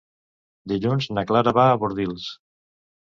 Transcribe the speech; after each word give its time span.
Dilluns 0.71 1.07
na 1.17 1.25
Clara 1.33 1.55
va 1.61 1.67
a 1.69 1.77
Bordils. 1.85 2.27